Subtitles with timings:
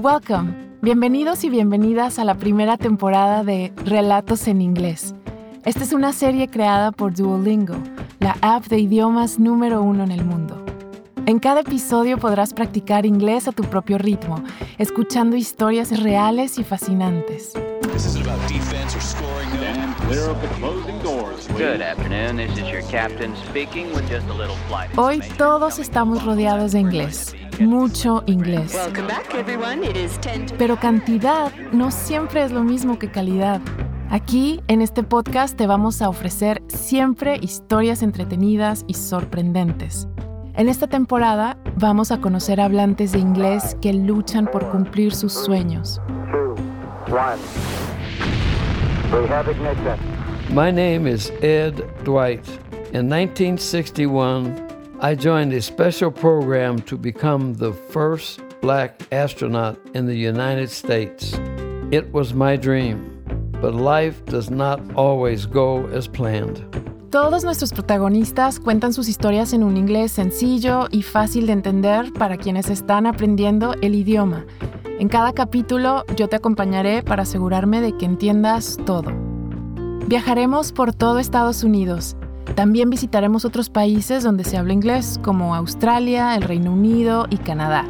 [0.00, 0.78] Welcome.
[0.80, 5.12] Bienvenidos y bienvenidas a la primera temporada de Relatos en Inglés.
[5.64, 7.74] Esta es una serie creada por Duolingo,
[8.20, 10.64] la app de idiomas número uno en el mundo.
[11.26, 14.40] En cada episodio podrás practicar inglés a tu propio ritmo,
[14.78, 17.54] escuchando historias reales y fascinantes.
[24.96, 28.76] Hoy todos estamos rodeados de inglés, mucho inglés.
[30.58, 33.60] Pero cantidad no siempre es lo mismo que calidad.
[34.10, 40.08] Aquí, en este podcast, te vamos a ofrecer siempre historias entretenidas y sorprendentes.
[40.54, 46.00] En esta temporada vamos a conocer hablantes de inglés que luchan por cumplir sus sueños.
[50.50, 52.44] My name is Ed Dwight.
[52.92, 54.54] In 1961,
[55.00, 61.38] I joined a special program to become the first black astronaut in the United States.
[61.92, 63.22] It was my dream,
[63.60, 66.64] but life does not always go as planned.
[67.10, 72.36] Todos nuestros protagonistas cuentan sus historias en un inglés sencillo y fácil de entender para
[72.36, 74.46] quienes están aprendiendo el idioma.
[74.98, 79.12] En cada capítulo yo te acompañaré para asegurarme de que entiendas todo.
[80.08, 82.16] Viajaremos por todo Estados Unidos.
[82.54, 87.84] También visitaremos otros países donde se habla inglés, como Australia, el Reino Unido y Canadá.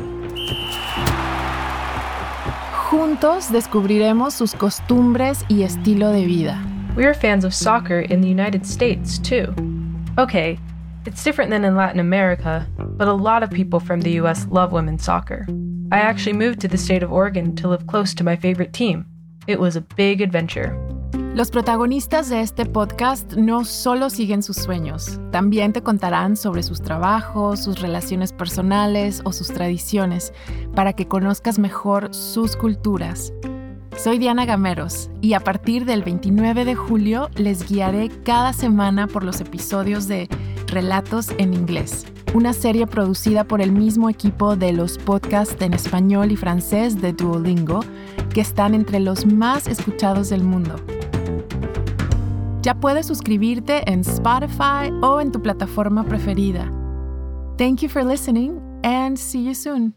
[2.90, 6.62] Juntos descubriremos sus costumbres y estilo de vida.
[6.96, 9.54] We are fans of soccer in the United States, too.
[10.18, 10.58] Okay,
[11.06, 14.72] it's different than in Latin America, but a lot of people from the US love
[14.72, 15.46] women's soccer.
[15.92, 19.06] I actually moved to the state of Oregon to live close to my favorite team.
[19.46, 20.76] It was a big adventure.
[21.34, 26.82] Los protagonistas de este podcast no solo siguen sus sueños, también te contarán sobre sus
[26.82, 30.32] trabajos, sus relaciones personales o sus tradiciones,
[30.74, 33.32] para que conozcas mejor sus culturas.
[33.96, 39.22] Soy Diana Gameros y a partir del 29 de julio les guiaré cada semana por
[39.22, 40.28] los episodios de
[40.66, 42.04] Relatos en Inglés,
[42.34, 47.12] una serie producida por el mismo equipo de los podcasts en español y francés de
[47.12, 47.80] Duolingo,
[48.34, 50.76] que están entre los más escuchados del mundo.
[52.62, 56.70] Ya puedes suscribirte en Spotify o en tu plataforma preferida.
[57.56, 59.94] Thank you for listening and see you soon.